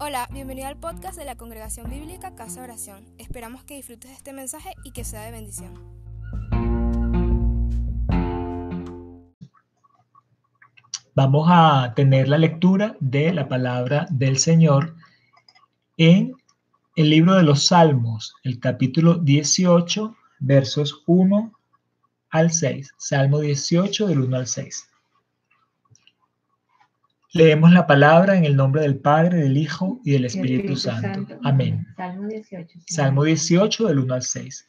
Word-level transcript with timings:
Hola, 0.00 0.28
bienvenido 0.32 0.68
al 0.68 0.76
podcast 0.76 1.18
de 1.18 1.24
la 1.24 1.34
Congregación 1.34 1.90
Bíblica 1.90 2.36
Casa 2.36 2.62
Oración. 2.62 3.04
Esperamos 3.18 3.64
que 3.64 3.74
disfrutes 3.74 4.12
de 4.12 4.16
este 4.16 4.32
mensaje 4.32 4.70
y 4.84 4.92
que 4.92 5.02
sea 5.02 5.22
de 5.22 5.32
bendición. 5.32 5.74
Vamos 11.16 11.48
a 11.50 11.94
tener 11.96 12.28
la 12.28 12.38
lectura 12.38 12.96
de 13.00 13.32
la 13.32 13.48
palabra 13.48 14.06
del 14.10 14.38
Señor 14.38 14.94
en 15.96 16.32
el 16.94 17.10
libro 17.10 17.34
de 17.34 17.42
los 17.42 17.66
Salmos, 17.66 18.36
el 18.44 18.60
capítulo 18.60 19.14
18, 19.14 20.16
versos 20.38 21.02
1 21.08 21.52
al 22.30 22.52
6. 22.52 22.94
Salmo 22.98 23.40
18 23.40 24.06
del 24.06 24.20
1 24.20 24.36
al 24.36 24.46
6. 24.46 24.87
Leemos 27.34 27.72
la 27.72 27.86
palabra 27.86 28.38
en 28.38 28.46
el 28.46 28.56
nombre 28.56 28.80
del 28.80 29.00
Padre, 29.00 29.38
del 29.38 29.58
Hijo 29.58 30.00
y 30.02 30.12
del 30.12 30.24
Espíritu, 30.24 30.76
Santo. 30.76 31.38
Amén. 31.44 31.86
Salmo 31.94 32.26
18. 32.26 32.78
Salmo 32.86 33.24
18 33.24 33.86
del 33.86 33.98
1 33.98 34.14
al 34.14 34.22
6. 34.22 34.66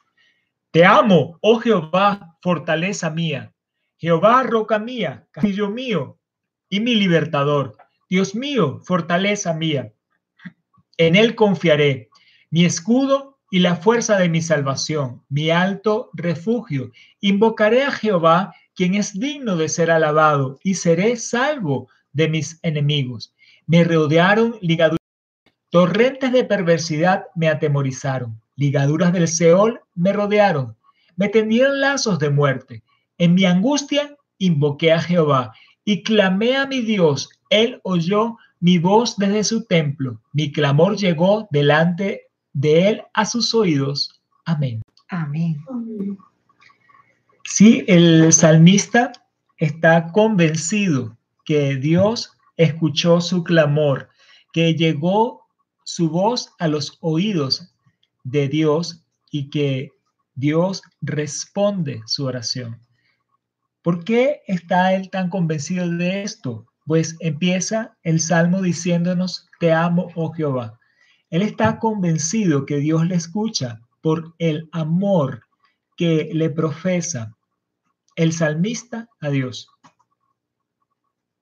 Te 0.71 0.85
amo, 0.85 1.37
oh 1.41 1.59
Jehová, 1.59 2.37
fortaleza 2.41 3.09
mía. 3.09 3.53
Jehová, 3.97 4.43
roca 4.43 4.77
mía, 4.77 5.25
castillo 5.31 5.69
mío 5.69 6.19
y 6.69 6.81
mi 6.81 6.95
libertador. 6.95 7.77
Dios 8.09 8.35
mío, 8.35 8.81
fortaleza 8.83 9.53
mía. 9.53 9.93
En 10.97 11.15
él 11.15 11.35
confiaré, 11.35 12.09
mi 12.51 12.65
escudo 12.65 13.39
y 13.49 13.59
la 13.59 13.77
fuerza 13.77 14.17
de 14.17 14.27
mi 14.27 14.41
salvación, 14.41 15.23
mi 15.29 15.49
alto 15.49 16.09
refugio. 16.13 16.91
Invocaré 17.21 17.83
a 17.83 17.91
Jehová, 17.91 18.53
quien 18.75 18.95
es 18.95 19.17
digno 19.17 19.55
de 19.55 19.69
ser 19.69 19.91
alabado, 19.91 20.59
y 20.61 20.75
seré 20.75 21.15
salvo 21.15 21.89
de 22.13 22.29
mis 22.29 22.59
enemigos. 22.63 23.33
Me 23.67 23.83
rodearon 23.83 24.55
ligaduras, 24.61 24.99
torrentes 25.69 26.31
de 26.31 26.43
perversidad 26.43 27.25
me 27.35 27.47
atemorizaron, 27.47 28.41
ligaduras 28.55 29.13
del 29.13 29.27
Seol 29.27 29.81
me 29.95 30.13
rodearon, 30.13 30.75
me 31.15 31.29
tendieron 31.29 31.79
lazos 31.79 32.19
de 32.19 32.29
muerte. 32.29 32.83
En 33.17 33.35
mi 33.35 33.45
angustia 33.45 34.15
invoqué 34.37 34.93
a 34.93 35.01
Jehová 35.01 35.53
y 35.83 36.03
clamé 36.03 36.55
a 36.55 36.65
mi 36.65 36.81
Dios. 36.81 37.29
Él 37.49 37.79
oyó 37.83 38.37
mi 38.59 38.77
voz 38.77 39.17
desde 39.17 39.43
su 39.43 39.65
templo. 39.65 40.21
Mi 40.33 40.51
clamor 40.51 40.97
llegó 40.97 41.47
delante 41.51 42.27
de 42.53 42.89
él 42.89 43.01
a 43.13 43.25
sus 43.25 43.53
oídos. 43.53 44.21
Amén. 44.45 44.81
Amén. 45.09 45.57
Sí, 47.43 47.83
el 47.87 48.31
salmista 48.31 49.11
está 49.57 50.11
convencido 50.11 51.17
que 51.49 51.77
Dios 51.77 52.37
escuchó 52.57 53.21
su 53.21 53.43
clamor, 53.43 54.09
que 54.53 54.75
llegó 54.75 55.47
su 55.83 56.07
voz 56.07 56.53
a 56.59 56.67
los 56.67 56.99
oídos 57.01 57.73
de 58.23 58.47
Dios 58.47 59.03
y 59.31 59.49
que 59.49 59.89
Dios 60.35 60.83
responde 61.01 62.03
su 62.05 62.25
oración. 62.25 62.79
¿Por 63.81 64.03
qué 64.03 64.43
está 64.45 64.93
él 64.93 65.09
tan 65.09 65.31
convencido 65.31 65.89
de 65.89 66.21
esto? 66.21 66.67
Pues 66.85 67.15
empieza 67.19 67.97
el 68.03 68.19
salmo 68.19 68.61
diciéndonos, 68.61 69.47
te 69.59 69.73
amo, 69.73 70.11
oh 70.13 70.31
Jehová. 70.31 70.79
Él 71.31 71.41
está 71.41 71.79
convencido 71.79 72.67
que 72.67 72.77
Dios 72.77 73.07
le 73.07 73.15
escucha 73.15 73.81
por 74.01 74.35
el 74.37 74.69
amor 74.71 75.45
que 75.97 76.29
le 76.31 76.51
profesa 76.51 77.35
el 78.15 78.33
salmista 78.33 79.09
a 79.19 79.31
Dios. 79.31 79.67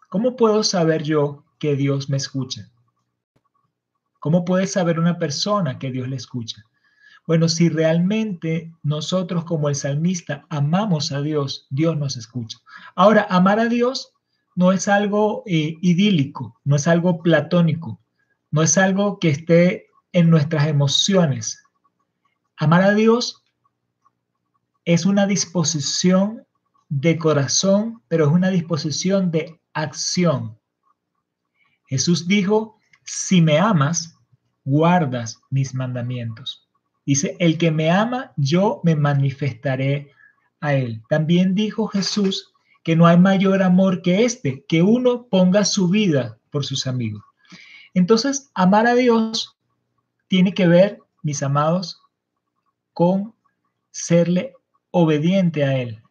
¿Cómo 0.07 0.35
puedo 0.35 0.63
saber 0.63 1.03
yo 1.03 1.43
que 1.59 1.75
Dios 1.75 2.09
me 2.09 2.17
escucha? 2.17 2.69
¿Cómo 4.19 4.45
puede 4.45 4.67
saber 4.67 4.99
una 4.99 5.19
persona 5.19 5.79
que 5.79 5.91
Dios 5.91 6.07
le 6.07 6.15
escucha? 6.15 6.63
Bueno, 7.25 7.49
si 7.49 7.67
realmente 7.67 8.71
nosotros 8.83 9.43
como 9.43 9.67
el 9.67 9.75
salmista 9.75 10.45
amamos 10.49 11.11
a 11.11 11.21
Dios, 11.21 11.67
Dios 11.69 11.97
nos 11.97 12.15
escucha. 12.15 12.57
Ahora, 12.95 13.27
amar 13.29 13.59
a 13.59 13.65
Dios 13.65 14.13
no 14.55 14.71
es 14.71 14.87
algo 14.87 15.43
eh, 15.45 15.75
idílico, 15.81 16.59
no 16.63 16.77
es 16.77 16.87
algo 16.87 17.21
platónico, 17.21 17.99
no 18.49 18.63
es 18.63 18.77
algo 18.77 19.19
que 19.19 19.29
esté 19.29 19.87
en 20.13 20.29
nuestras 20.29 20.67
emociones. 20.67 21.61
Amar 22.55 22.81
a 22.81 22.93
Dios 22.93 23.43
es 24.85 25.05
una 25.05 25.27
disposición 25.27 26.47
de 26.87 27.17
corazón, 27.17 28.01
pero 28.07 28.25
es 28.25 28.31
una 28.31 28.49
disposición 28.49 29.31
de 29.31 29.59
acción. 29.77 30.57
Jesús 31.87 32.27
dijo, 32.27 32.79
si 33.03 33.41
me 33.41 33.59
amas, 33.59 34.17
guardas 34.65 35.39
mis 35.49 35.73
mandamientos. 35.73 36.67
Dice, 37.05 37.37
el 37.39 37.57
que 37.57 37.71
me 37.71 37.89
ama, 37.89 38.33
yo 38.35 38.81
me 38.83 38.95
manifestaré 38.95 40.11
a 40.59 40.73
él. 40.73 41.01
También 41.09 41.55
dijo 41.55 41.87
Jesús 41.87 42.51
que 42.83 42.95
no 42.95 43.05
hay 43.05 43.17
mayor 43.17 43.61
amor 43.61 44.01
que 44.01 44.25
este, 44.25 44.65
que 44.67 44.81
uno 44.81 45.27
ponga 45.27 45.63
su 45.63 45.87
vida 45.87 46.39
por 46.51 46.65
sus 46.65 46.87
amigos. 46.87 47.23
Entonces, 47.93 48.49
amar 48.55 48.87
a 48.87 48.95
Dios 48.95 49.57
tiene 50.27 50.53
que 50.53 50.67
ver, 50.67 50.99
mis 51.21 51.43
amados, 51.43 52.01
con 52.93 53.33
serle 53.91 54.53
obediente 54.91 55.63
a 55.63 55.77
Él, 55.77 56.01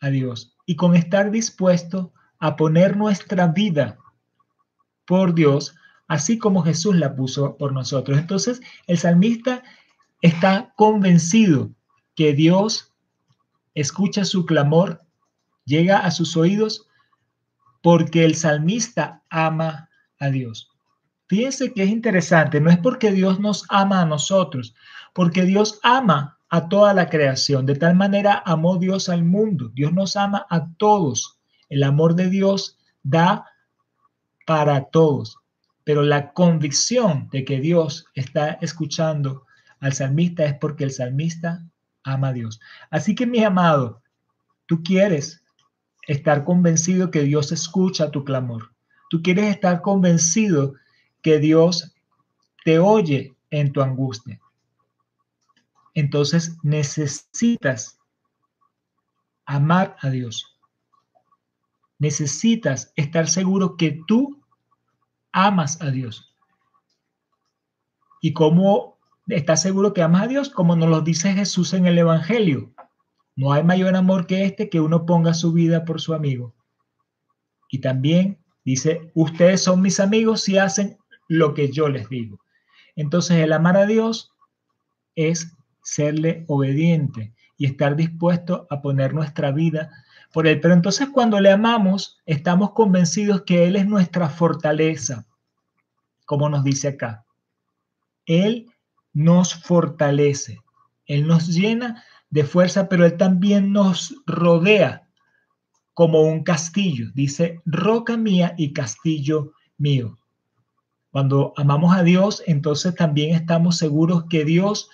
a 0.00 0.10
Dios, 0.10 0.56
y 0.66 0.76
con 0.76 0.94
estar 0.94 1.30
dispuesto 1.30 2.12
a 2.42 2.56
poner 2.56 2.96
nuestra 2.96 3.46
vida 3.46 3.98
por 5.06 5.32
Dios, 5.32 5.76
así 6.08 6.38
como 6.38 6.64
Jesús 6.64 6.96
la 6.96 7.14
puso 7.14 7.56
por 7.56 7.72
nosotros. 7.72 8.18
Entonces, 8.18 8.60
el 8.88 8.98
salmista 8.98 9.62
está 10.22 10.72
convencido 10.74 11.70
que 12.16 12.32
Dios 12.32 12.92
escucha 13.74 14.24
su 14.24 14.44
clamor, 14.44 15.02
llega 15.66 15.98
a 15.98 16.10
sus 16.10 16.36
oídos, 16.36 16.88
porque 17.80 18.24
el 18.24 18.34
salmista 18.34 19.22
ama 19.30 19.88
a 20.18 20.30
Dios. 20.30 20.68
Fíjense 21.28 21.72
que 21.72 21.84
es 21.84 21.90
interesante, 21.90 22.60
no 22.60 22.70
es 22.70 22.78
porque 22.78 23.12
Dios 23.12 23.38
nos 23.38 23.66
ama 23.68 24.00
a 24.00 24.04
nosotros, 24.04 24.74
porque 25.14 25.44
Dios 25.44 25.78
ama 25.84 26.40
a 26.48 26.68
toda 26.68 26.92
la 26.92 27.08
creación. 27.08 27.66
De 27.66 27.76
tal 27.76 27.94
manera 27.94 28.42
amó 28.44 28.78
Dios 28.78 29.08
al 29.08 29.22
mundo. 29.22 29.70
Dios 29.72 29.92
nos 29.92 30.16
ama 30.16 30.44
a 30.50 30.66
todos. 30.76 31.38
El 31.72 31.84
amor 31.84 32.16
de 32.16 32.28
Dios 32.28 32.76
da 33.02 33.46
para 34.46 34.90
todos, 34.90 35.38
pero 35.84 36.02
la 36.02 36.34
convicción 36.34 37.30
de 37.32 37.46
que 37.46 37.60
Dios 37.60 38.04
está 38.14 38.58
escuchando 38.60 39.46
al 39.80 39.94
salmista 39.94 40.44
es 40.44 40.52
porque 40.58 40.84
el 40.84 40.90
salmista 40.90 41.66
ama 42.04 42.28
a 42.28 42.32
Dios. 42.34 42.60
Así 42.90 43.14
que 43.14 43.26
mi 43.26 43.42
amado, 43.42 44.02
tú 44.66 44.82
quieres 44.82 45.42
estar 46.06 46.44
convencido 46.44 47.10
que 47.10 47.22
Dios 47.22 47.52
escucha 47.52 48.10
tu 48.10 48.22
clamor. 48.22 48.74
Tú 49.08 49.22
quieres 49.22 49.46
estar 49.46 49.80
convencido 49.80 50.74
que 51.22 51.38
Dios 51.38 51.94
te 52.66 52.80
oye 52.80 53.34
en 53.48 53.72
tu 53.72 53.80
angustia. 53.80 54.38
Entonces 55.94 56.58
necesitas 56.62 57.98
amar 59.46 59.96
a 60.02 60.10
Dios 60.10 60.51
necesitas 62.02 62.92
estar 62.96 63.28
seguro 63.28 63.76
que 63.76 64.02
tú 64.08 64.42
amas 65.30 65.80
a 65.80 65.92
Dios. 65.92 66.34
¿Y 68.20 68.32
cómo 68.32 68.98
estás 69.28 69.62
seguro 69.62 69.94
que 69.94 70.02
amas 70.02 70.22
a 70.22 70.26
Dios? 70.26 70.50
Como 70.50 70.74
nos 70.74 70.88
lo 70.88 71.02
dice 71.02 71.32
Jesús 71.32 71.72
en 71.74 71.86
el 71.86 71.96
Evangelio. 71.96 72.72
No 73.36 73.52
hay 73.52 73.62
mayor 73.62 73.94
amor 73.94 74.26
que 74.26 74.44
este 74.44 74.68
que 74.68 74.80
uno 74.80 75.06
ponga 75.06 75.32
su 75.32 75.52
vida 75.52 75.84
por 75.84 76.00
su 76.00 76.12
amigo. 76.12 76.52
Y 77.70 77.78
también 77.78 78.36
dice, 78.64 79.12
ustedes 79.14 79.62
son 79.62 79.80
mis 79.80 80.00
amigos 80.00 80.42
si 80.42 80.58
hacen 80.58 80.98
lo 81.28 81.54
que 81.54 81.70
yo 81.70 81.88
les 81.88 82.08
digo. 82.08 82.40
Entonces 82.96 83.38
el 83.38 83.52
amar 83.52 83.76
a 83.76 83.86
Dios 83.86 84.32
es 85.14 85.56
serle 85.84 86.44
obediente 86.48 87.32
y 87.56 87.66
estar 87.66 87.94
dispuesto 87.94 88.66
a 88.70 88.82
poner 88.82 89.14
nuestra 89.14 89.52
vida 89.52 89.88
por 90.32 90.46
Él. 90.46 90.60
Pero 90.60 90.74
entonces 90.74 91.08
cuando 91.10 91.40
le 91.40 91.50
amamos, 91.50 92.20
estamos 92.26 92.72
convencidos 92.72 93.42
que 93.42 93.66
Él 93.66 93.76
es 93.76 93.86
nuestra 93.86 94.28
fortaleza, 94.28 95.26
como 96.26 96.48
nos 96.48 96.64
dice 96.64 96.88
acá. 96.88 97.24
Él 98.26 98.70
nos 99.12 99.54
fortalece, 99.54 100.60
Él 101.06 101.26
nos 101.26 101.48
llena 101.48 102.04
de 102.30 102.44
fuerza, 102.44 102.88
pero 102.88 103.04
Él 103.04 103.16
también 103.16 103.72
nos 103.72 104.14
rodea 104.26 105.08
como 105.94 106.22
un 106.22 106.42
castillo. 106.42 107.10
Dice, 107.14 107.60
roca 107.66 108.16
mía 108.16 108.54
y 108.56 108.72
castillo 108.72 109.52
mío. 109.76 110.18
Cuando 111.10 111.52
amamos 111.56 111.94
a 111.94 112.02
Dios, 112.02 112.42
entonces 112.46 112.94
también 112.94 113.34
estamos 113.34 113.76
seguros 113.76 114.24
que 114.30 114.46
Dios 114.46 114.88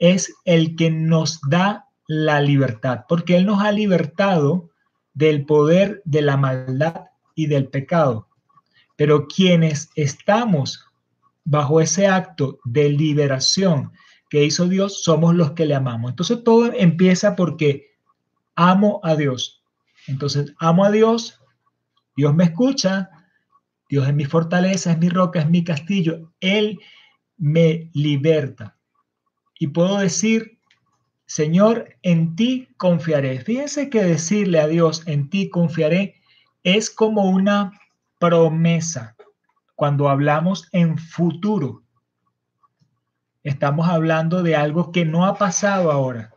es 0.00 0.34
el 0.44 0.74
que 0.74 0.90
nos 0.90 1.40
da 1.48 1.86
la 2.08 2.40
libertad, 2.40 3.04
porque 3.08 3.36
Él 3.36 3.46
nos 3.46 3.62
ha 3.62 3.70
libertado 3.70 4.69
del 5.20 5.44
poder 5.44 6.00
de 6.06 6.22
la 6.22 6.38
maldad 6.38 7.10
y 7.34 7.46
del 7.46 7.68
pecado. 7.68 8.26
Pero 8.96 9.28
quienes 9.28 9.90
estamos 9.94 10.86
bajo 11.44 11.82
ese 11.82 12.06
acto 12.06 12.58
de 12.64 12.88
liberación 12.88 13.92
que 14.30 14.44
hizo 14.44 14.66
Dios, 14.66 15.02
somos 15.02 15.34
los 15.34 15.52
que 15.52 15.66
le 15.66 15.74
amamos. 15.74 16.10
Entonces 16.10 16.42
todo 16.42 16.72
empieza 16.72 17.36
porque 17.36 17.90
amo 18.54 19.00
a 19.02 19.14
Dios. 19.14 19.62
Entonces 20.06 20.54
amo 20.58 20.86
a 20.86 20.90
Dios, 20.90 21.38
Dios 22.16 22.34
me 22.34 22.44
escucha, 22.44 23.10
Dios 23.90 24.08
es 24.08 24.14
mi 24.14 24.24
fortaleza, 24.24 24.92
es 24.92 24.98
mi 24.98 25.10
roca, 25.10 25.40
es 25.40 25.50
mi 25.50 25.62
castillo. 25.62 26.32
Él 26.40 26.80
me 27.36 27.90
liberta. 27.92 28.78
Y 29.58 29.66
puedo 29.66 29.98
decir, 29.98 30.58
Señor, 31.30 31.96
en 32.02 32.34
ti 32.34 32.66
confiaré. 32.76 33.38
Fíjense 33.38 33.88
que 33.88 34.02
decirle 34.02 34.58
a 34.58 34.66
Dios, 34.66 35.06
en 35.06 35.30
ti 35.30 35.48
confiaré, 35.48 36.16
es 36.64 36.90
como 36.90 37.30
una 37.30 37.70
promesa 38.18 39.14
cuando 39.76 40.08
hablamos 40.08 40.68
en 40.72 40.98
futuro. 40.98 41.84
Estamos 43.44 43.88
hablando 43.88 44.42
de 44.42 44.56
algo 44.56 44.90
que 44.90 45.04
no 45.04 45.24
ha 45.24 45.36
pasado 45.36 45.92
ahora. 45.92 46.32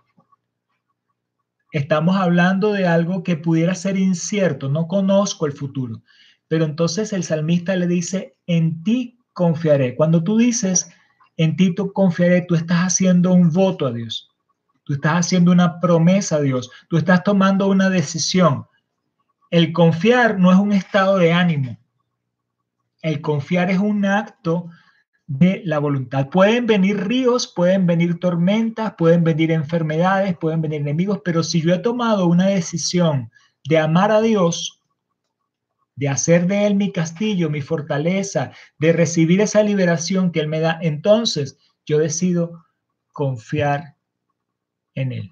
Estamos 1.72 2.16
hablando 2.16 2.72
de 2.72 2.86
algo 2.86 3.24
que 3.24 3.36
pudiera 3.36 3.74
ser 3.74 3.98
incierto. 3.98 4.70
No 4.70 4.88
conozco 4.88 5.48
el 5.48 5.54
futuro. 5.54 6.04
Pero 6.48 6.66
entonces 6.66 7.14
el 7.14 7.24
salmista 7.24 7.76
le 7.76 7.88
dice, 7.88 8.38
en 8.46 8.84
ti 8.84 9.18
confiaré. 9.34 9.96
Cuando 9.96 10.24
tú 10.24 10.38
dices, 10.38 10.88
en 11.38 11.56
ti 11.56 11.74
confiaré, 11.74 12.42
tú 12.42 12.54
estás 12.54 12.94
haciendo 12.94 13.34
un 13.34 13.50
voto 13.50 13.88
a 13.88 13.92
Dios. 13.92 14.30
Tú 14.84 14.94
estás 14.94 15.26
haciendo 15.26 15.52
una 15.52 15.80
promesa 15.80 16.38
a 16.38 16.42
Dios. 16.42 16.70
Tú 16.90 16.98
estás 16.98 17.24
tomando 17.24 17.68
una 17.68 17.90
decisión. 17.90 18.68
El 19.50 19.72
confiar 19.72 20.40
no 20.40 20.52
es 20.52 20.58
un 20.58 20.74
estado 20.74 21.18
de 21.18 21.32
ánimo. 21.32 21.78
El 23.02 23.22
confiar 23.22 23.70
es 23.70 23.80
un 23.80 24.06
acto 24.06 24.70
de 25.28 25.62
la 25.66 25.80
voluntad. 25.80 26.30
Pueden 26.30 26.66
venir 26.66 27.08
ríos, 27.08 27.48
pueden 27.48 27.86
venir 27.86 28.20
tormentas, 28.20 28.94
pueden 28.98 29.24
venir 29.24 29.52
enfermedades, 29.52 30.38
pueden 30.38 30.62
venir 30.62 30.82
enemigos, 30.82 31.22
pero 31.24 31.44
si 31.44 31.62
yo 31.62 31.74
he 31.74 31.80
tomado 31.80 32.28
una 32.28 32.48
decisión 32.48 33.32
de 33.68 33.80
amar 33.80 34.12
a 34.12 34.22
Dios, 34.22 34.82
de 35.96 36.10
hacer 36.10 36.48
de 36.48 36.66
Él 36.68 36.76
mi 36.76 36.92
castillo, 36.92 37.50
mi 37.50 37.62
fortaleza, 37.62 38.52
de 38.80 38.94
recibir 38.94 39.42
esa 39.42 39.64
liberación 39.64 40.32
que 40.32 40.40
Él 40.40 40.48
me 40.48 40.60
da, 40.60 40.78
entonces 40.82 41.58
yo 41.86 42.00
decido 42.00 42.66
confiar 43.12 43.93
en 44.96 45.12
Él. 45.12 45.32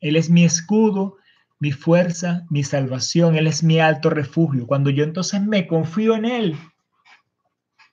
Él 0.00 0.16
es 0.16 0.30
mi 0.30 0.44
escudo, 0.44 1.16
mi 1.58 1.72
fuerza, 1.72 2.44
mi 2.50 2.62
salvación, 2.62 3.36
Él 3.36 3.46
es 3.46 3.62
mi 3.62 3.80
alto 3.80 4.10
refugio. 4.10 4.66
Cuando 4.66 4.90
yo 4.90 5.04
entonces 5.04 5.42
me 5.42 5.66
confío 5.66 6.14
en 6.14 6.24
Él, 6.24 6.58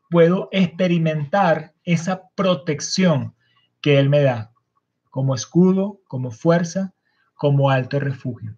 puedo 0.10 0.50
experimentar 0.52 1.74
esa 1.84 2.30
protección 2.36 3.36
que 3.82 3.98
Él 4.00 4.10
me 4.10 4.22
da 4.22 4.52
como 5.10 5.36
escudo, 5.36 6.00
como 6.08 6.32
fuerza, 6.32 6.94
como 7.36 7.70
alto 7.70 8.00
refugio 8.00 8.58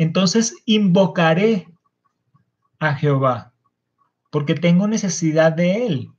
entonces 0.00 0.56
invocaré 0.64 1.68
a 2.78 2.94
Jehová, 2.94 3.52
porque 4.30 4.54
tengo 4.54 4.88
necesidad 4.88 5.52
de 5.52 5.86
Él. 5.86 6.10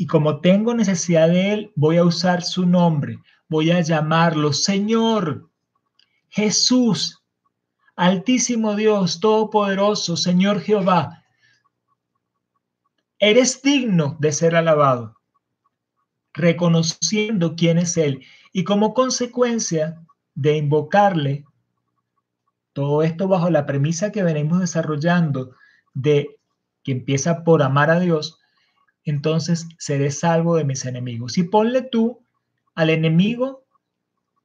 Y 0.00 0.06
como 0.06 0.40
tengo 0.40 0.72
necesidad 0.72 1.28
de 1.28 1.52
Él, 1.52 1.72
voy 1.76 1.98
a 1.98 2.04
usar 2.04 2.42
su 2.42 2.64
nombre, 2.64 3.18
voy 3.50 3.70
a 3.70 3.82
llamarlo 3.82 4.54
Señor, 4.54 5.50
Jesús, 6.30 7.22
Altísimo 7.96 8.76
Dios, 8.76 9.20
Todopoderoso, 9.20 10.16
Señor 10.16 10.62
Jehová. 10.62 11.22
Eres 13.18 13.60
digno 13.60 14.16
de 14.20 14.32
ser 14.32 14.56
alabado, 14.56 15.18
reconociendo 16.32 17.54
quién 17.54 17.76
es 17.76 17.98
Él. 17.98 18.24
Y 18.54 18.64
como 18.64 18.94
consecuencia 18.94 20.00
de 20.34 20.56
invocarle, 20.56 21.44
todo 22.72 23.02
esto 23.02 23.28
bajo 23.28 23.50
la 23.50 23.66
premisa 23.66 24.10
que 24.10 24.22
venimos 24.22 24.60
desarrollando 24.60 25.54
de 25.92 26.38
que 26.84 26.92
empieza 26.92 27.44
por 27.44 27.62
amar 27.62 27.90
a 27.90 28.00
Dios, 28.00 28.39
entonces 29.10 29.68
seré 29.78 30.10
salvo 30.10 30.56
de 30.56 30.64
mis 30.64 30.84
enemigos. 30.86 31.36
Y 31.36 31.42
ponle 31.42 31.82
tú 31.82 32.20
al 32.74 32.90
enemigo 32.90 33.64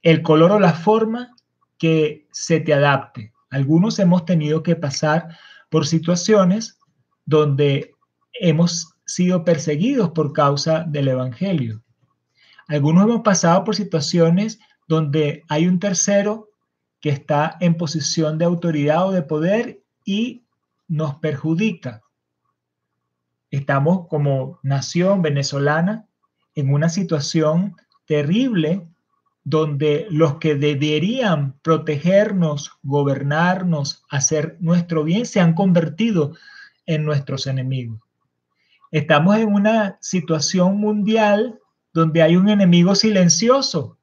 el 0.01 0.21
color 0.21 0.51
o 0.51 0.59
la 0.59 0.73
forma 0.73 1.35
que 1.77 2.27
se 2.31 2.59
te 2.59 2.73
adapte. 2.73 3.31
Algunos 3.49 3.99
hemos 3.99 4.25
tenido 4.25 4.63
que 4.63 4.75
pasar 4.75 5.37
por 5.69 5.87
situaciones 5.87 6.77
donde 7.25 7.95
hemos 8.33 8.93
sido 9.05 9.45
perseguidos 9.45 10.11
por 10.11 10.33
causa 10.33 10.83
del 10.87 11.07
Evangelio. 11.07 11.81
Algunos 12.67 13.05
hemos 13.05 13.21
pasado 13.21 13.63
por 13.63 13.75
situaciones 13.75 14.59
donde 14.87 15.43
hay 15.47 15.67
un 15.67 15.79
tercero 15.79 16.49
que 16.99 17.09
está 17.09 17.57
en 17.59 17.77
posición 17.77 18.37
de 18.37 18.45
autoridad 18.45 19.07
o 19.07 19.11
de 19.11 19.21
poder 19.21 19.81
y 20.03 20.43
nos 20.87 21.15
perjudica. 21.15 22.01
Estamos 23.55 24.09
como 24.09 24.59
nación 24.63 25.21
venezolana 25.21 26.05
en 26.55 26.73
una 26.73 26.89
situación 26.89 27.77
terrible 28.05 28.85
donde 29.45 30.07
los 30.09 30.39
que 30.39 30.55
deberían 30.55 31.57
protegernos, 31.61 32.73
gobernarnos, 32.83 34.03
hacer 34.09 34.57
nuestro 34.59 35.05
bien, 35.05 35.25
se 35.25 35.39
han 35.39 35.53
convertido 35.53 36.35
en 36.85 37.05
nuestros 37.05 37.47
enemigos. 37.47 38.01
Estamos 38.91 39.37
en 39.37 39.53
una 39.53 39.97
situación 40.01 40.77
mundial 40.77 41.57
donde 41.93 42.23
hay 42.23 42.35
un 42.35 42.49
enemigo 42.49 42.93
silencioso 42.93 43.97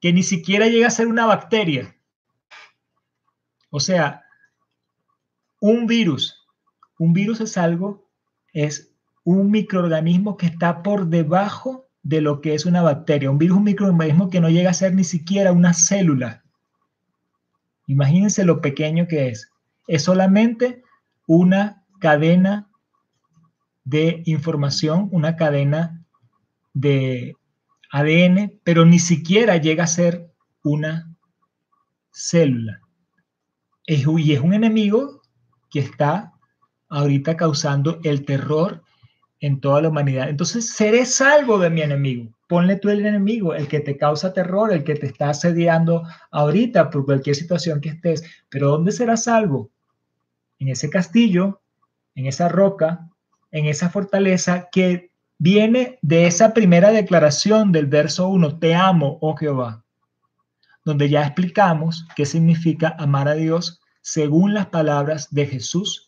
que 0.00 0.12
ni 0.12 0.22
siquiera 0.22 0.68
llega 0.68 0.86
a 0.86 0.90
ser 0.90 1.08
una 1.08 1.26
bacteria. 1.26 1.96
O 3.70 3.80
sea, 3.80 4.22
un 5.58 5.88
virus, 5.88 6.46
un 7.00 7.12
virus 7.12 7.40
es 7.40 7.58
algo, 7.58 8.07
es 8.64 8.92
un 9.24 9.52
microorganismo 9.52 10.36
que 10.36 10.46
está 10.46 10.82
por 10.82 11.06
debajo 11.06 11.86
de 12.02 12.20
lo 12.20 12.40
que 12.40 12.54
es 12.54 12.66
una 12.66 12.82
bacteria. 12.82 13.30
Un 13.30 13.38
virus 13.38 13.54
es 13.54 13.58
un 13.58 13.64
microorganismo 13.64 14.30
que 14.30 14.40
no 14.40 14.50
llega 14.50 14.70
a 14.70 14.74
ser 14.74 14.94
ni 14.94 15.04
siquiera 15.04 15.52
una 15.52 15.74
célula. 15.74 16.42
Imagínense 17.86 18.44
lo 18.44 18.60
pequeño 18.60 19.06
que 19.06 19.28
es. 19.28 19.52
Es 19.86 20.02
solamente 20.02 20.82
una 21.26 21.84
cadena 22.00 22.68
de 23.84 24.22
información, 24.26 25.08
una 25.12 25.36
cadena 25.36 26.04
de 26.74 27.36
ADN, 27.92 28.60
pero 28.64 28.84
ni 28.84 28.98
siquiera 28.98 29.56
llega 29.56 29.84
a 29.84 29.86
ser 29.86 30.32
una 30.64 31.14
célula. 32.10 32.80
Es, 33.86 34.04
y 34.04 34.32
es 34.32 34.40
un 34.40 34.52
enemigo 34.52 35.22
que 35.70 35.78
está 35.78 36.32
ahorita 36.88 37.36
causando 37.36 38.00
el 38.02 38.24
terror 38.24 38.82
en 39.40 39.60
toda 39.60 39.82
la 39.82 39.88
humanidad. 39.88 40.28
Entonces, 40.28 40.70
seré 40.70 41.04
salvo 41.06 41.58
de 41.58 41.70
mi 41.70 41.82
enemigo. 41.82 42.32
Ponle 42.48 42.76
tú 42.76 42.88
el 42.88 43.04
enemigo, 43.04 43.54
el 43.54 43.68
que 43.68 43.80
te 43.80 43.96
causa 43.96 44.32
terror, 44.32 44.72
el 44.72 44.84
que 44.84 44.94
te 44.94 45.06
está 45.06 45.30
asediando 45.30 46.02
ahorita 46.30 46.90
por 46.90 47.04
cualquier 47.04 47.36
situación 47.36 47.80
que 47.80 47.90
estés. 47.90 48.24
Pero 48.48 48.70
¿dónde 48.70 48.92
serás 48.92 49.24
salvo? 49.24 49.70
En 50.58 50.68
ese 50.68 50.90
castillo, 50.90 51.60
en 52.14 52.26
esa 52.26 52.48
roca, 52.48 53.08
en 53.50 53.66
esa 53.66 53.90
fortaleza 53.90 54.68
que 54.72 55.10
viene 55.38 55.98
de 56.02 56.26
esa 56.26 56.52
primera 56.52 56.90
declaración 56.90 57.70
del 57.70 57.86
verso 57.86 58.28
1, 58.28 58.58
te 58.58 58.74
amo, 58.74 59.18
oh 59.20 59.36
Jehová, 59.36 59.84
donde 60.84 61.08
ya 61.08 61.22
explicamos 61.22 62.06
qué 62.16 62.26
significa 62.26 62.96
amar 62.98 63.28
a 63.28 63.34
Dios 63.34 63.80
según 64.00 64.54
las 64.54 64.66
palabras 64.66 65.28
de 65.30 65.46
Jesús 65.46 66.07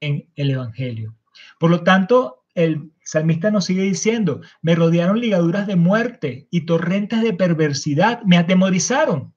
en 0.00 0.28
el 0.36 0.50
Evangelio. 0.50 1.16
Por 1.58 1.70
lo 1.70 1.82
tanto, 1.84 2.44
el 2.54 2.92
salmista 3.02 3.50
nos 3.50 3.66
sigue 3.66 3.82
diciendo, 3.82 4.40
me 4.62 4.74
rodearon 4.74 5.20
ligaduras 5.20 5.66
de 5.66 5.76
muerte 5.76 6.48
y 6.50 6.66
torrentes 6.66 7.22
de 7.22 7.32
perversidad, 7.32 8.22
me 8.24 8.36
atemorizaron. 8.36 9.34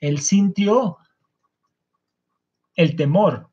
Él 0.00 0.20
sintió 0.20 0.98
el 2.74 2.94
temor. 2.94 3.50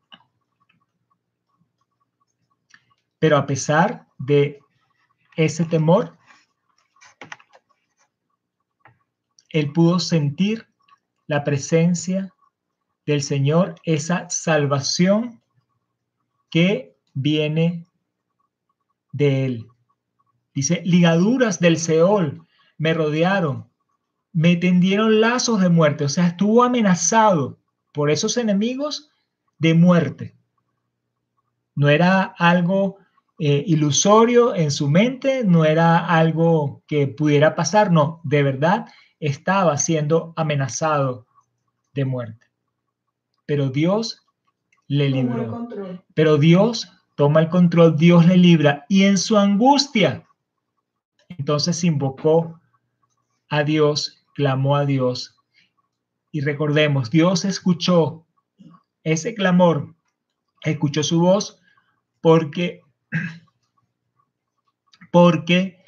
Pero 3.19 3.37
a 3.37 3.45
pesar 3.47 4.07
de 4.19 4.59
ese 5.35 5.65
temor, 5.65 6.17
él 9.49 9.71
pudo 9.71 9.99
sentir 9.99 10.67
la 11.27 11.43
presencia 11.43 12.33
del 13.05 13.21
Señor, 13.21 13.75
esa 13.83 14.29
salvación 14.29 15.41
que 16.55 16.95
viene 17.13 17.85
de 19.11 19.45
él. 19.45 19.67
Dice, 20.53 20.81
ligaduras 20.85 21.59
del 21.59 21.77
Seol 21.77 22.47
me 22.77 22.93
rodearon, 22.93 23.69
me 24.31 24.55
tendieron 24.55 25.19
lazos 25.19 25.59
de 25.59 25.67
muerte, 25.67 26.05
o 26.05 26.09
sea, 26.09 26.27
estuvo 26.27 26.63
amenazado 26.63 27.59
por 27.93 28.09
esos 28.09 28.37
enemigos 28.37 29.11
de 29.57 29.73
muerte. 29.73 30.37
No 31.75 31.89
era 31.89 32.23
algo 32.23 32.99
eh, 33.37 33.65
ilusorio 33.67 34.55
en 34.55 34.71
su 34.71 34.89
mente, 34.89 35.43
no 35.43 35.65
era 35.65 36.05
algo 36.07 36.83
que 36.87 37.05
pudiera 37.05 37.53
pasar, 37.53 37.91
no, 37.91 38.21
de 38.23 38.43
verdad 38.43 38.85
estaba 39.19 39.77
siendo 39.77 40.31
amenazado 40.37 41.27
de 41.93 42.05
muerte. 42.05 42.47
Pero 43.45 43.67
Dios 43.67 44.24
le 44.87 45.09
libró. 45.09 45.67
Pero 46.13 46.37
Dios 46.37 46.91
toma 47.15 47.39
el 47.41 47.49
control, 47.49 47.97
Dios 47.97 48.25
le 48.25 48.37
libra 48.37 48.85
y 48.89 49.03
en 49.03 49.17
su 49.17 49.37
angustia, 49.37 50.25
entonces 51.29 51.83
invocó 51.83 52.59
a 53.49 53.63
Dios, 53.63 54.25
clamó 54.33 54.75
a 54.75 54.85
Dios. 54.85 55.37
Y 56.31 56.41
recordemos, 56.41 57.09
Dios 57.09 57.45
escuchó 57.45 58.25
ese 59.03 59.33
clamor, 59.33 59.95
escuchó 60.63 61.03
su 61.03 61.19
voz 61.19 61.61
porque 62.21 62.81
porque 65.11 65.81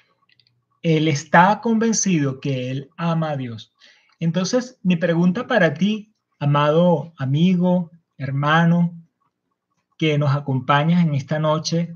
él 0.83 1.09
está 1.09 1.59
convencido 1.59 2.39
que 2.39 2.71
él 2.71 2.89
ama 2.95 3.31
a 3.31 3.37
Dios. 3.37 3.73
Entonces, 4.21 4.79
mi 4.83 4.95
pregunta 4.95 5.47
para 5.47 5.73
ti, 5.73 6.13
amado 6.39 7.13
amigo, 7.17 7.91
hermano, 8.17 8.93
que 9.97 10.17
nos 10.17 10.35
acompañas 10.35 11.03
en 11.03 11.15
esta 11.15 11.39
noche, 11.39 11.95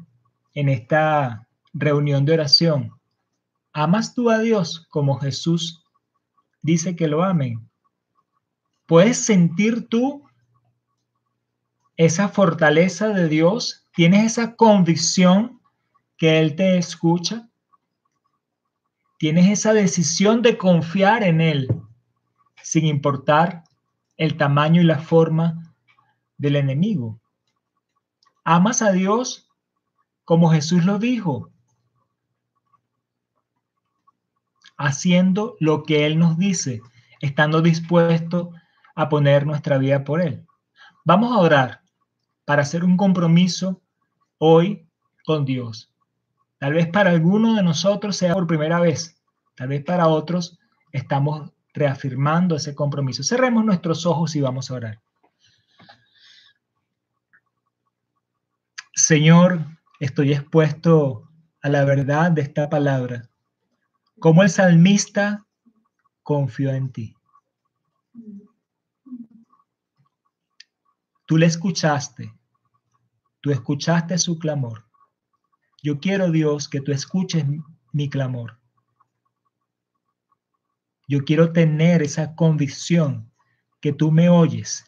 en 0.54 0.70
esta 0.70 1.48
reunión 1.74 2.26
de 2.26 2.34
oración, 2.34 2.92
¿amas 3.74 4.14
tú 4.14 4.30
a 4.30 4.40
Dios 4.40 4.88
como 4.90 5.20
Jesús 5.20 5.84
dice 6.62 6.96
que 6.96 7.08
lo 7.08 7.24
amen? 7.24 7.68
¿Puedes 8.86 9.18
sentir 9.18 9.88
tú 9.88 10.26
esa 11.96 12.28
fortaleza 12.28 13.10
de 13.10 13.28
Dios? 13.30 13.86
¿Tienes 13.94 14.26
esa 14.26 14.56
convicción 14.56 15.62
que 16.18 16.40
Él 16.40 16.56
te 16.56 16.78
escucha? 16.78 17.48
¿Tienes 19.18 19.50
esa 19.50 19.74
decisión 19.74 20.42
de 20.42 20.58
confiar 20.58 21.24
en 21.24 21.42
Él 21.42 21.68
sin 22.64 22.86
importar 22.86 23.64
el 24.18 24.38
tamaño 24.38 24.82
y 24.82 24.86
la 24.86 25.00
forma 25.00 25.61
del 26.42 26.56
enemigo? 26.56 27.22
¿Amas 28.44 28.82
a 28.82 28.92
Dios 28.92 29.48
como 30.26 30.50
Jesús 30.50 30.84
lo 30.84 30.98
dijo? 30.98 31.52
Haciendo 34.76 35.56
lo 35.60 35.84
que 35.84 36.08
Él 36.08 36.18
nos 36.18 36.40
dice, 36.40 36.82
estando 37.20 37.62
dispuesto 37.62 38.52
a 38.96 39.08
poner 39.08 39.46
nuestra 39.46 39.78
vida 39.78 40.04
por 40.04 40.20
Él. 40.20 40.44
Vamos 41.06 41.32
a 41.32 41.40
orar 41.40 41.82
para 42.44 42.64
hacer 42.64 42.84
un 42.84 42.98
compromiso 42.98 43.80
hoy 44.40 44.88
con 45.24 45.46
Dios. 45.46 45.94
Tal 46.58 46.74
vez 46.74 46.88
para 46.88 47.12
alguno 47.12 47.54
de 47.54 47.62
nosotros 47.62 48.18
sea 48.18 48.34
por 48.34 48.48
primera 48.48 48.80
vez, 48.80 49.22
tal 49.56 49.68
vez 49.68 49.84
para 49.84 50.08
otros 50.08 50.60
estamos 50.92 51.52
reafirmando 51.74 52.56
ese 52.56 52.74
compromiso. 52.74 53.24
Cerremos 53.24 53.64
nuestros 53.64 54.08
ojos 54.08 54.36
y 54.36 54.42
vamos 54.42 54.72
a 54.72 54.74
orar. 54.74 55.02
Señor, 58.94 59.66
estoy 60.02 60.34
expuesto 60.34 61.30
a 61.62 61.70
la 61.70 61.86
verdad 61.86 62.32
de 62.32 62.42
esta 62.42 62.70
palabra. 62.70 63.30
Como 64.20 64.44
el 64.44 64.50
salmista 64.50 65.48
confió 66.24 66.72
en 66.72 66.92
ti. 66.92 67.16
Tú 71.26 71.38
le 71.38 71.46
escuchaste, 71.46 72.34
tú 73.40 73.52
escuchaste 73.52 74.18
su 74.18 74.38
clamor. 74.38 74.86
Yo 75.82 76.00
quiero, 76.00 76.30
Dios, 76.30 76.68
que 76.68 76.82
tú 76.82 76.92
escuches 76.92 77.46
mi 77.94 78.10
clamor. 78.10 78.60
Yo 81.08 81.24
quiero 81.24 81.54
tener 81.54 82.02
esa 82.02 82.36
convicción 82.36 83.32
que 83.80 83.94
tú 83.94 84.12
me 84.12 84.28
oyes, 84.28 84.86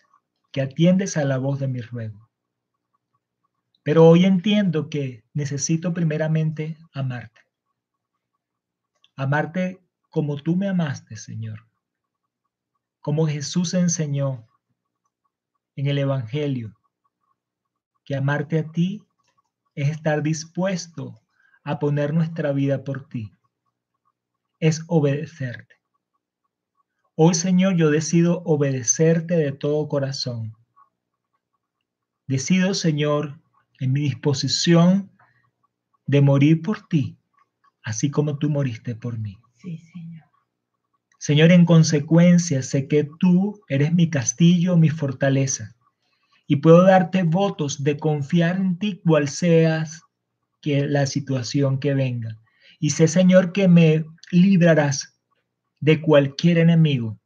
que 0.51 0.61
atiendes 0.61 1.15
a 1.15 1.23
la 1.23 1.37
voz 1.37 1.59
de 1.59 1.69
mi 1.69 1.79
ruego. 1.79 2.29
Pero 3.83 4.07
hoy 4.07 4.25
entiendo 4.25 4.89
que 4.89 5.23
necesito 5.33 5.93
primeramente 5.93 6.77
amarte. 6.93 7.41
Amarte 9.15 9.83
como 10.09 10.37
tú 10.37 10.55
me 10.55 10.69
amaste, 10.69 11.17
Señor. 11.17 11.67
Como 13.01 13.27
Jesús 13.27 13.73
enseñó 13.73 14.47
en 15.75 15.87
el 15.87 15.97
Evangelio, 15.97 16.73
que 18.05 18.15
amarte 18.15 18.59
a 18.59 18.71
ti 18.71 19.05
es 19.75 19.89
estar 19.89 20.23
dispuesto 20.23 21.21
a 21.63 21.79
poner 21.79 22.13
nuestra 22.13 22.51
vida 22.53 22.83
por 22.83 23.07
ti. 23.07 23.31
Es 24.59 24.83
obedecerte. 24.87 25.75
Hoy, 27.15 27.35
Señor, 27.35 27.75
yo 27.75 27.91
decido 27.91 28.41
obedecerte 28.45 29.35
de 29.35 29.51
todo 29.51 29.87
corazón. 29.87 30.55
Decido, 32.27 32.73
Señor, 32.73 33.42
en 33.83 33.91
mi 33.91 34.01
disposición 34.01 35.11
de 36.07 36.21
morir 36.21 36.61
por 36.61 36.87
ti, 36.87 37.17
así 37.83 38.09
como 38.09 38.37
tú 38.37 38.49
moriste 38.49 38.95
por 38.95 39.19
mí. 39.19 39.37
Sí, 39.55 39.77
Señor. 39.77 40.23
Señor, 41.19 41.51
en 41.51 41.65
consecuencia, 41.65 42.63
sé 42.63 42.87
que 42.87 43.09
tú 43.19 43.61
eres 43.67 43.93
mi 43.93 44.09
castillo, 44.09 44.77
mi 44.77 44.89
fortaleza, 44.89 45.75
y 46.47 46.57
puedo 46.57 46.83
darte 46.83 47.23
votos 47.23 47.83
de 47.83 47.97
confiar 47.97 48.55
en 48.55 48.79
ti 48.79 49.01
cual 49.03 49.27
seas 49.27 50.01
que 50.61 50.87
la 50.87 51.05
situación 51.05 51.77
que 51.77 51.93
venga. 51.93 52.39
Y 52.79 52.91
sé, 52.91 53.09
Señor, 53.09 53.51
que 53.51 53.67
me 53.67 54.05
librarás 54.31 55.19
de 55.81 56.01
cualquier 56.01 56.57
enemigo, 56.57 57.19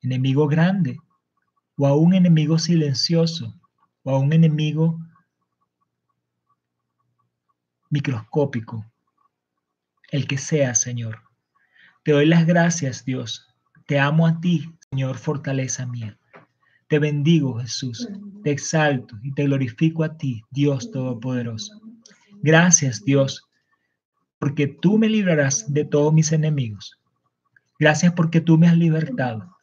enemigo 0.00 0.46
grande, 0.48 0.98
o 1.76 1.86
a 1.86 1.94
un 1.94 2.14
enemigo 2.14 2.58
silencioso, 2.58 3.54
o 4.04 4.10
a 4.14 4.18
un 4.18 4.32
enemigo 4.32 4.98
microscópico, 7.90 8.84
el 10.10 10.26
que 10.26 10.38
sea, 10.38 10.74
Señor. 10.74 11.22
Te 12.04 12.12
doy 12.12 12.26
las 12.26 12.46
gracias, 12.46 13.04
Dios. 13.04 13.46
Te 13.86 13.98
amo 13.98 14.26
a 14.26 14.40
ti, 14.40 14.70
Señor, 14.90 15.16
fortaleza 15.16 15.86
mía. 15.86 16.18
Te 16.88 16.98
bendigo, 16.98 17.58
Jesús. 17.60 18.08
Te 18.42 18.50
exalto 18.50 19.16
y 19.22 19.32
te 19.32 19.44
glorifico 19.44 20.04
a 20.04 20.16
ti, 20.16 20.42
Dios 20.50 20.90
Todopoderoso. 20.90 21.80
Gracias, 22.42 23.04
Dios, 23.04 23.46
porque 24.38 24.66
tú 24.68 24.98
me 24.98 25.08
librarás 25.08 25.72
de 25.72 25.84
todos 25.84 26.12
mis 26.14 26.32
enemigos. 26.32 26.98
Gracias 27.78 28.12
porque 28.12 28.40
tú 28.40 28.56
me 28.58 28.68
has 28.68 28.76
libertado. 28.76 29.56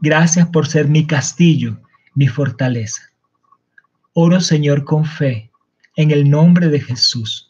Gracias 0.00 0.48
por 0.48 0.66
ser 0.66 0.88
mi 0.88 1.06
castillo, 1.06 1.80
mi 2.14 2.28
fortaleza. 2.28 3.02
Oro, 4.14 4.40
Señor, 4.40 4.84
con 4.84 5.04
fe, 5.04 5.50
en 5.96 6.10
el 6.10 6.28
nombre 6.30 6.68
de 6.68 6.80
Jesús. 6.80 7.49